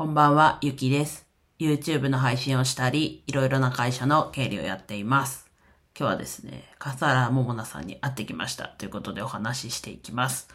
[0.00, 1.26] こんばんは、ゆきです。
[1.58, 5.50] YouTube の配信をしたり、いろいろな会社の経理をやっています。
[5.94, 10.48] 今日はですね、笠原桃奈さんに会ってきましたということでお話ししていきます。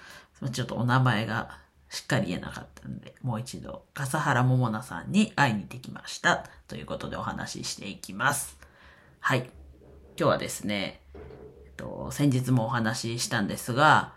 [0.51, 8.57] ちょっとお名前がしっかり言えなかったので、もう一度、笠原桃奈さんに会いに行ってきましたということでお話ししていきます。
[9.19, 9.41] はい。
[9.41, 9.51] 今
[10.17, 11.19] 日はですね、え
[11.67, 14.15] っと、先日もお話ししたんですが、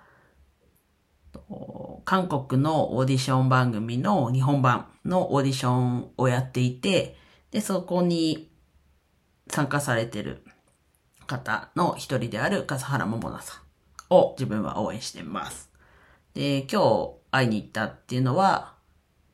[2.08, 7.18] 韓国のオーディション番組の日本版のオーディションをやっていて、
[7.50, 8.50] で、そこに
[9.48, 10.42] 参加されてる
[11.26, 13.60] 方の一人である笠原桃奈さん
[14.08, 15.70] を自分は応援してます。
[16.32, 18.72] で、今日会いに行ったっていうのは、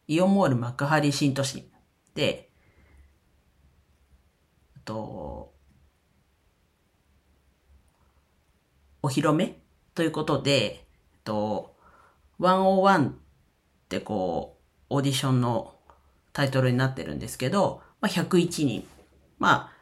[0.08, 1.70] イオンモール幕張新都心
[2.16, 2.50] で、
[4.84, 5.52] と、
[9.00, 9.60] お披露目
[9.94, 10.84] ということで、
[11.22, 11.73] と、
[12.44, 13.12] 101っ
[13.88, 14.58] てこ
[14.90, 15.74] う、オーディションの
[16.32, 18.86] タイトルになってるんですけど、まあ、101人。
[19.38, 19.72] まあ、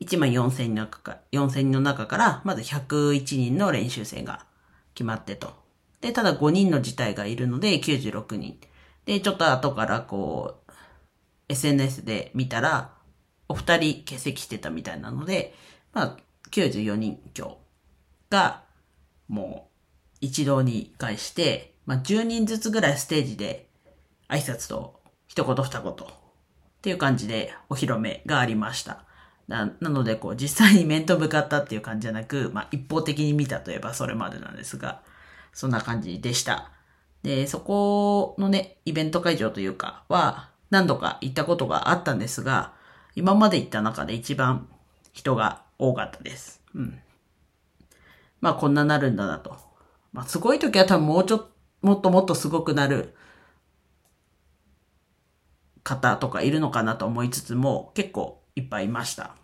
[0.00, 4.46] 1万4000人の中か、4000人の中から、まず101人の練習生が
[4.94, 5.52] 決まってと。
[6.00, 8.58] で、ただ5人の辞退がいるので96人。
[9.04, 10.72] で、ちょっと後からこう、
[11.48, 12.92] SNS で見たら、
[13.48, 15.54] お二人欠席してたみたいなので、
[15.92, 16.16] まあ、
[16.50, 17.56] 94人今日
[18.30, 18.64] が、
[19.28, 23.68] もう、一堂に会して、まあ、10人ずつぐらいステージで
[24.28, 25.94] 挨拶と一言二言っ
[26.82, 29.04] ていう感じでお披露目がありました。
[29.48, 35.02] ななので、こう、実際に面と向かったっていう感じじゃなく、まあ、一方的に見たといえばそれまでなんですが、
[35.52, 36.70] そんな感じでした。
[37.22, 42.72] で、そこのね、イベント会場というかは、何度か行ったことがあったんですが、
[43.14, 44.68] 今まで行った中で一番
[45.12, 46.62] 人が多かったです。
[46.74, 46.98] うん。
[48.40, 49.56] まあ、こんななるんだなと。
[50.12, 51.46] まあ、すごい時は多分もうちょっ
[51.82, 53.14] もっともっとすごくなる
[55.82, 59.34] 方とかいるのかなと思いつつも、結構いっぱいいました。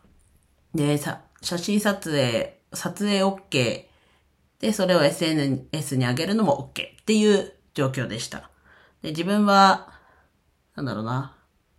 [0.75, 3.85] で、さ、写真撮影、撮影 OK
[4.61, 8.51] で、それを SNS に上げるのも OK っていう状況でした。
[9.03, 9.93] で、自分は、
[10.75, 11.37] なんだろうな、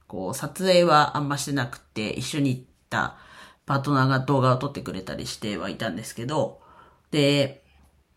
[0.08, 3.18] こう、撮影はあんましてなくて、一緒に行った
[3.66, 6.62] パートナーが動画を撮ってくれたりしてはいたんですけど、
[7.12, 7.59] で、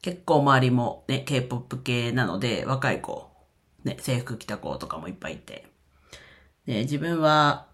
[0.02, 3.30] 結構周りもね、K-POP 系なので、若い子、
[3.84, 5.68] ね、制服着た子とかもいっぱいいて。
[6.66, 7.68] で、自分は、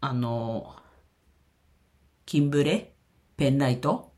[0.00, 0.74] あの、
[2.24, 2.94] キンブレ？
[3.36, 4.12] ペンライト？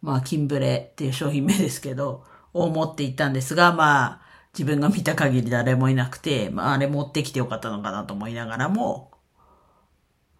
[0.00, 2.24] まあ、キンブレっていう商品名ですけど、
[2.54, 4.20] を持っていったんですが、まあ、
[4.54, 9.10] 自分が見た限り誰もいなくて、まあ、あれ持ってきてよかったのかなと思いながらも、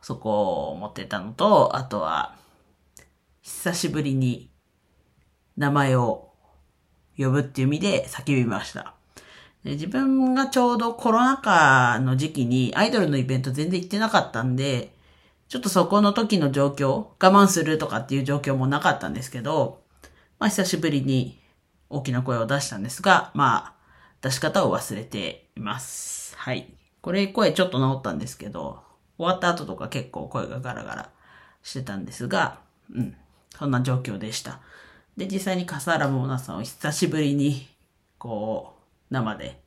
[0.00, 2.34] そこを持ってたのと、あとは、
[3.43, 4.50] 久しぶりに
[5.60, 6.31] 名前を
[7.19, 8.94] 呼ぶっていう意味で叫びました。
[9.62, 14.94] で自分がちょうどコロナ禍の時期にアイドルのイベント全然行ってなかったんで、
[15.49, 19.82] ちょっとそこの時の状況、我慢するとかっていう状況もなかったんですけど、
[20.38, 21.38] まあ久しぶりに
[21.91, 23.75] 大きな声を出したんですが、まあ
[24.22, 26.34] 出し方を忘れています。
[26.38, 26.72] はい。
[27.03, 28.82] これ声ちょっと治ったんですけど、
[29.19, 31.10] 終わった後とか結構声がガラガラ
[31.62, 32.60] してたんですが、
[32.94, 33.15] うん。
[33.59, 34.60] そんな状況でした。
[35.20, 37.69] で、実際に笠原桃奈さんを久しぶりに、
[38.16, 38.75] こ
[39.10, 39.60] う、生で、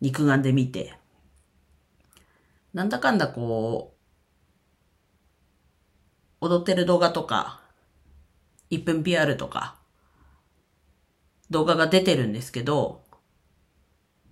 [0.00, 0.94] 肉眼で見て、
[2.72, 3.92] なんだかんだこ
[6.40, 7.60] う、踊ってる動画とか、
[8.70, 9.76] 1分 PR とか、
[11.50, 13.02] 動画が出てるんですけど、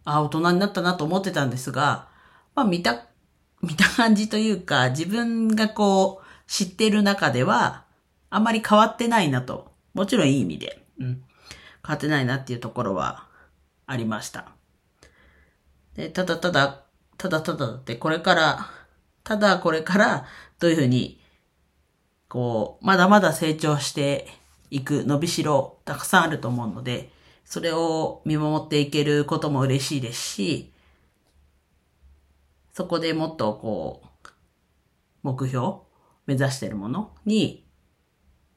[0.07, 2.09] あ、大人になったなと思ってたんですが、
[2.55, 3.05] まあ見た、
[3.61, 7.85] 見た感じというか、自分がこう、知ってる中では、
[8.31, 11.07] あんまり変わってないなともちろんいい意味で、うん。
[11.87, 13.27] 変わってないなっていうところは
[13.87, 14.53] ありました。
[15.95, 16.85] で、ただただ、
[17.17, 18.67] ただただって、これから、
[19.25, 20.27] ただこれから
[20.59, 21.21] どういうふうに、
[22.29, 24.29] こう、まだまだ成長して
[24.71, 27.11] いく伸びしろたくさんあると思うので、
[27.45, 30.73] それを見守っていけることも嬉しいですし、
[32.73, 34.29] そこでもっとこう、
[35.23, 35.79] 目標、
[36.27, 37.67] 目指しているものに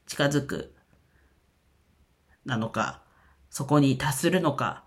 [0.06, 0.74] 近づく
[2.44, 3.02] なのか、
[3.50, 4.84] そこに達するのか、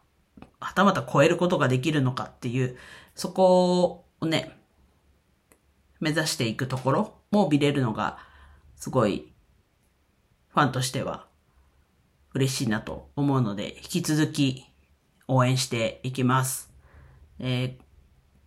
[0.59, 2.77] はたまた超えることができるのかっていう、
[3.15, 4.57] そこをね、
[6.00, 8.18] 目指していくところも見れるのが、
[8.75, 9.33] すごい、
[10.50, 11.27] ファンとしては
[12.33, 14.65] 嬉しいなと思うので、引き続き
[15.27, 16.71] 応援していきます。
[17.39, 17.88] えー、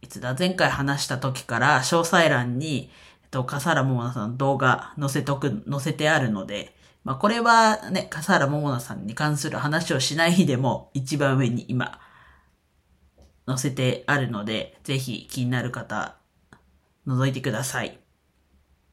[0.03, 2.91] いつだ、前回話した時から詳細欄に、
[3.23, 6.75] えっと、笠原桃奈さん動画載せとく、載せてあるので、
[7.05, 12.01] まあこれはね、笠原桃奈さんに関する話をしない日でも一番上に今
[13.47, 16.17] 載せてあるので、ぜひ気になる方、
[17.07, 17.99] 覗いてください。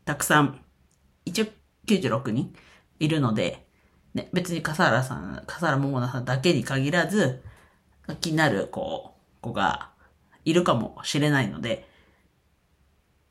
[0.05, 0.61] たくさん、
[1.25, 1.45] 一応
[1.85, 2.53] 96人
[2.99, 3.67] いるので、
[4.13, 7.43] ね、別に笠原さん、笠原桃奈さんだけに限らず、
[8.21, 9.91] 気になる、こう、子が
[10.45, 11.87] いるかもしれないので、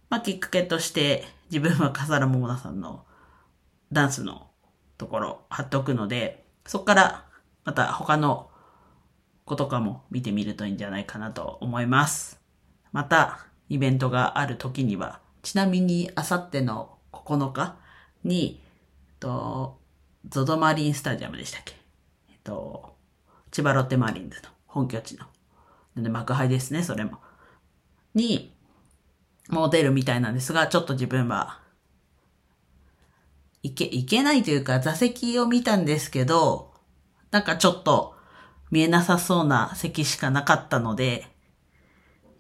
[0.09, 3.05] まあ、きっかけとして自分は笠原桃奈さんの
[3.91, 4.49] ダンスの
[4.99, 7.25] ところ貼っておくので、そこから
[7.65, 8.51] また他の
[9.45, 12.41] 子とかも見てみるといいんじゃないかなと思います。
[12.93, 17.77] また、イベントがある時には、ちなみにあさっての9日
[18.25, 18.63] に、
[19.21, 19.79] と、
[20.29, 21.75] ゾゾマリンスタジアムでしたっけ？
[22.31, 22.97] えっと、
[23.51, 25.27] 千葉ロッテマリンズの本拠地の。
[25.95, 27.19] なんで、幕張ですね、それも。
[28.15, 28.55] に、
[29.49, 31.61] モデルみたいなんですが、ちょっと自分は、
[33.67, 36.73] いけ、いけないというか座席を見たんですけど、
[37.33, 38.15] なんかちょっと
[38.71, 41.27] 見えなさそうな席しかなかったので、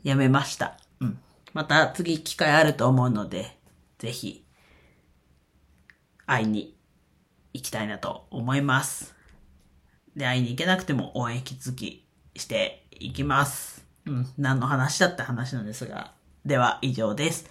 [0.04, 0.78] やめました。
[1.00, 1.18] うん。
[1.52, 3.58] また次機会あると思うので、
[3.98, 4.46] ぜひ、
[6.26, 6.78] 会いに
[7.52, 9.12] 行きたいなと思います。
[10.14, 12.06] で、会いに行けなくても応援引き続き
[12.36, 13.84] していきます。
[14.04, 14.28] うん。
[14.38, 16.12] 何の話だった話なんですが、
[16.44, 17.50] では以上です。